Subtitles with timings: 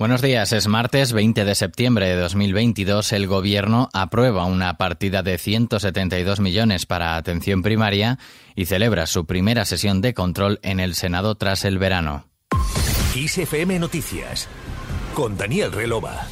[0.00, 3.12] Buenos días, es martes 20 de septiembre de 2022.
[3.12, 8.18] El Gobierno aprueba una partida de 172 millones para atención primaria
[8.56, 12.24] y celebra su primera sesión de control en el Senado tras el verano.
[13.12, 14.48] XFM Noticias
[15.12, 16.26] con Daniel Relova.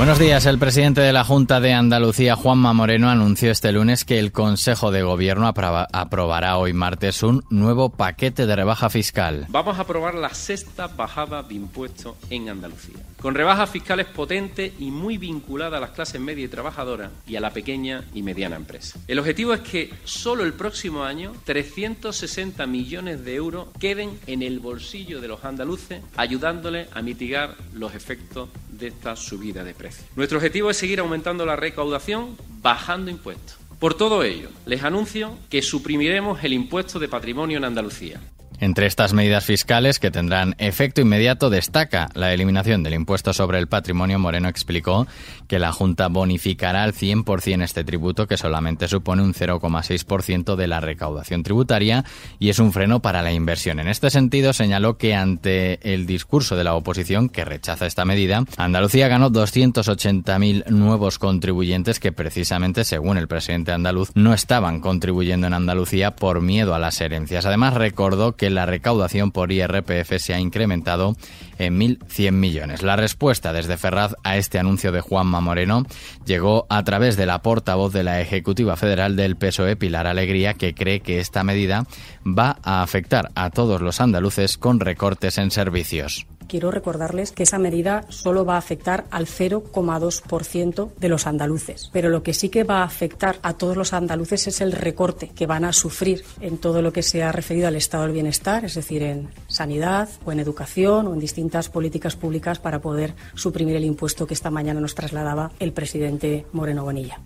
[0.00, 0.46] Buenos días.
[0.46, 4.90] El presidente de la Junta de Andalucía, Juanma Moreno, anunció este lunes que el Consejo
[4.90, 9.44] de Gobierno aprobará hoy martes un nuevo paquete de rebaja fiscal.
[9.50, 14.90] Vamos a aprobar la sexta bajada de impuestos en Andalucía, con rebajas fiscales potentes y
[14.90, 18.98] muy vinculadas a las clases media y trabajadoras y a la pequeña y mediana empresa.
[19.06, 24.60] El objetivo es que solo el próximo año 360 millones de euros queden en el
[24.60, 30.06] bolsillo de los andaluces, ayudándoles a mitigar los efectos de esta subida de precios.
[30.16, 33.58] Nuestro objetivo es seguir aumentando la recaudación bajando impuestos.
[33.78, 38.20] Por todo ello, les anuncio que suprimiremos el impuesto de patrimonio en Andalucía.
[38.60, 43.68] Entre estas medidas fiscales que tendrán efecto inmediato destaca la eliminación del impuesto sobre el
[43.68, 44.18] patrimonio.
[44.18, 45.06] Moreno explicó
[45.48, 50.80] que la Junta bonificará al 100% este tributo, que solamente supone un 0,6% de la
[50.80, 52.04] recaudación tributaria
[52.38, 53.80] y es un freno para la inversión.
[53.80, 58.44] En este sentido, señaló que ante el discurso de la oposición que rechaza esta medida,
[58.58, 65.54] Andalucía ganó 280.000 nuevos contribuyentes que precisamente, según el presidente andaluz, no estaban contribuyendo en
[65.54, 67.46] Andalucía por miedo a las herencias.
[67.46, 71.16] Además, recordó que la recaudación por IRPF se ha incrementado
[71.58, 72.82] en 1.100 millones.
[72.82, 75.84] La respuesta desde Ferraz a este anuncio de Juanma Moreno
[76.24, 80.74] llegó a través de la portavoz de la Ejecutiva Federal del PSOE, Pilar Alegría, que
[80.74, 81.86] cree que esta medida
[82.26, 87.60] va a afectar a todos los andaluces con recortes en servicios quiero recordarles que esa
[87.60, 91.88] medida solo va a afectar al 0,2% de los andaluces.
[91.92, 95.28] Pero lo que sí que va a afectar a todos los andaluces es el recorte
[95.28, 98.64] que van a sufrir en todo lo que se ha referido al estado del bienestar,
[98.64, 103.76] es decir, en sanidad o en educación o en distintas políticas públicas para poder suprimir
[103.76, 107.20] el impuesto que esta mañana nos trasladaba el presidente Moreno Bonilla.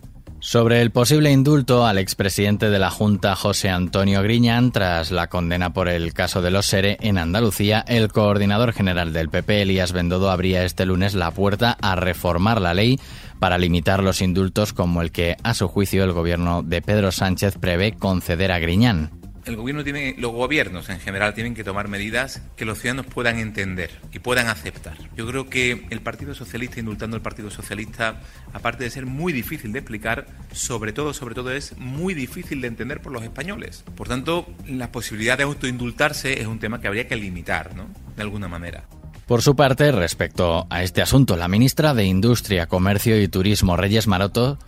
[0.45, 5.73] Sobre el posible indulto al expresidente de la Junta, José Antonio Griñán, tras la condena
[5.73, 10.30] por el caso de los SERE en Andalucía, el coordinador general del PP, Elías Bendodo,
[10.30, 13.01] abría este lunes la puerta a reformar la ley
[13.39, 17.57] para limitar los indultos como el que, a su juicio, el gobierno de Pedro Sánchez
[17.58, 22.42] prevé conceder a Griñán el gobierno tiene, los gobiernos en general tienen que tomar medidas
[22.56, 24.96] que los ciudadanos puedan entender y puedan aceptar.
[25.16, 28.20] Yo creo que el Partido Socialista, indultando al Partido Socialista,
[28.52, 32.68] aparte de ser muy difícil de explicar, sobre todo, sobre todo es muy difícil de
[32.68, 33.84] entender por los españoles.
[33.96, 37.88] Por tanto, la posibilidad de autoindultarse es un tema que habría que limitar, ¿no?
[38.16, 38.84] De alguna manera.
[39.26, 44.06] Por su parte, respecto a este asunto, la ministra de Industria, Comercio y Turismo, Reyes
[44.06, 44.58] Maroto,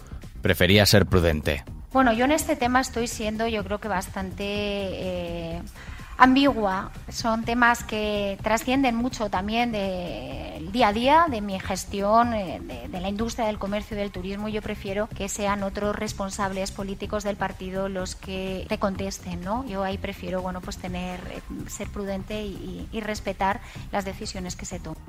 [0.41, 1.65] prefería ser prudente.
[1.97, 5.63] Bueno, yo en este tema estoy siendo, yo creo que bastante eh,
[6.19, 6.91] ambigua.
[7.09, 13.01] Son temas que trascienden mucho también del día a día, de mi gestión, eh, de,
[13.01, 14.51] la industria del comercio y del turismo.
[14.51, 19.67] Yo prefiero que sean otros responsables políticos del partido los que te contesten, ¿no?
[19.67, 21.41] Yo ahí prefiero, bueno, pues tener, eh,
[21.71, 25.01] ser prudente y respetar las decisiones que se toman.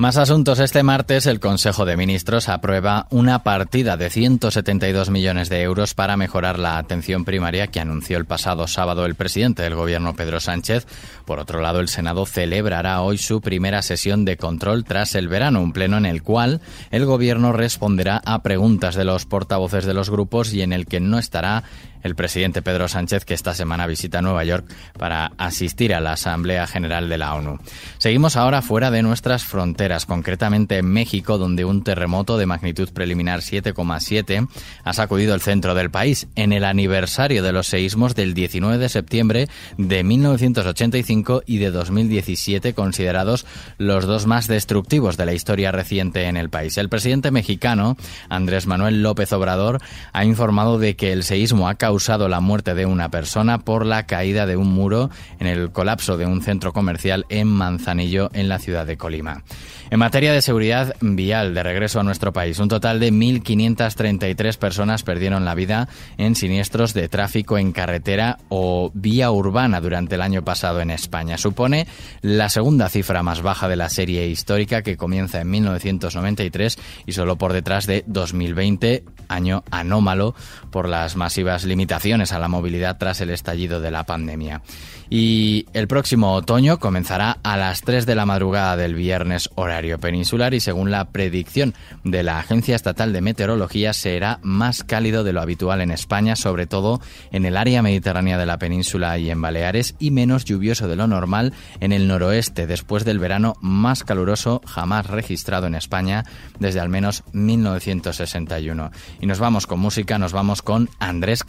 [0.00, 0.60] Más asuntos.
[0.60, 6.16] Este martes el Consejo de Ministros aprueba una partida de 172 millones de euros para
[6.16, 10.86] mejorar la atención primaria que anunció el pasado sábado el presidente del Gobierno, Pedro Sánchez.
[11.24, 15.60] Por otro lado, el Senado celebrará hoy su primera sesión de control tras el verano,
[15.60, 16.60] un pleno en el cual
[16.92, 21.00] el Gobierno responderá a preguntas de los portavoces de los grupos y en el que
[21.00, 21.64] no estará
[22.08, 24.66] el presidente Pedro Sánchez, que esta semana visita Nueva York
[24.98, 27.58] para asistir a la Asamblea General de la ONU.
[27.98, 33.40] Seguimos ahora fuera de nuestras fronteras, concretamente en México, donde un terremoto de magnitud preliminar
[33.40, 34.48] 7,7
[34.84, 38.88] ha sacudido el centro del país en el aniversario de los seísmos del 19 de
[38.88, 43.44] septiembre de 1985 y de 2017, considerados
[43.76, 46.78] los dos más destructivos de la historia reciente en el país.
[46.78, 47.98] El presidente mexicano,
[48.30, 49.82] Andrés Manuel López Obrador,
[50.14, 54.06] ha informado de que el seísmo ha causado la muerte de una persona por la
[54.06, 55.10] caída de un muro
[55.40, 59.42] en el colapso de un centro comercial en Manzanillo, en la ciudad de Colima.
[59.90, 65.02] En materia de seguridad vial, de regreso a nuestro país, un total de 1.533 personas
[65.02, 65.88] perdieron la vida
[66.18, 71.36] en siniestros de tráfico en carretera o vía urbana durante el año pasado en España.
[71.36, 71.86] Supone
[72.20, 77.36] la segunda cifra más baja de la serie histórica que comienza en 1993 y solo
[77.36, 80.34] por detrás de 2020, año anómalo
[80.70, 84.62] por las masivas limitaciones limitaciones a la movilidad tras el estallido de la pandemia.
[85.10, 90.54] Y el próximo otoño comenzará a las 3 de la madrugada del viernes horario peninsular
[90.54, 95.40] y según la predicción de la Agencia Estatal de Meteorología será más cálido de lo
[95.40, 99.94] habitual en España, sobre todo en el área mediterránea de la península y en Baleares
[100.00, 105.06] y menos lluvioso de lo normal en el noroeste después del verano más caluroso jamás
[105.06, 106.24] registrado en España
[106.58, 108.90] desde al menos 1961.
[109.20, 111.44] Y nos vamos con música, nos vamos con Andrés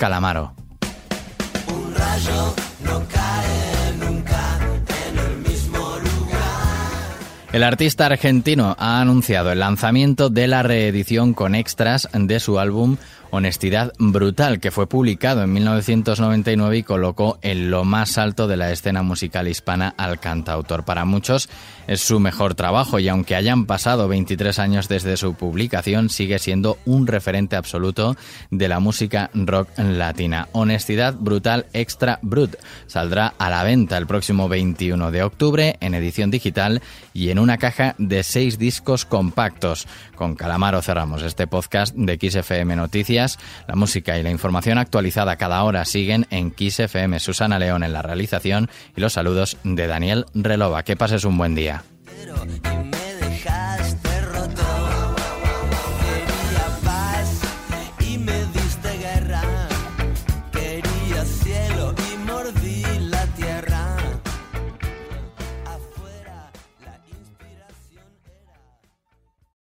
[1.68, 4.60] Un rayo no cae nunca
[5.10, 7.18] en el mismo lugar.
[7.54, 12.98] El artista argentino ha anunciado el lanzamiento de la reedición con extras de su álbum
[13.32, 18.72] Honestidad Brutal, que fue publicado en 1999 y colocó en lo más alto de la
[18.72, 20.84] escena musical hispana al cantautor.
[20.84, 21.50] Para muchos
[21.90, 26.78] es su mejor trabajo y aunque hayan pasado 23 años desde su publicación, sigue siendo
[26.86, 28.16] un referente absoluto
[28.52, 30.48] de la música rock latina.
[30.52, 32.56] Honestidad Brutal Extra Brut
[32.86, 36.84] saldrá a la venta el próximo 21 de octubre en edición digital
[37.14, 39.88] y en una caja de seis discos compactos.
[40.16, 45.64] Con Calamaro cerramos este podcast de XFM Noticias la música y la información actualizada cada
[45.64, 47.20] hora siguen en Kiss FM.
[47.20, 50.84] Susana León en la realización y los saludos de Daniel Relova.
[50.84, 51.79] Que pases un buen día.
[52.26, 52.46] little.
[52.46, 52.99] You